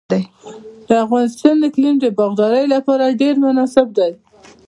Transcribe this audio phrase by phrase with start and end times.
[0.87, 4.11] د افغانستان اقلیم د باغدارۍ لپاره ډیر مناسب دی.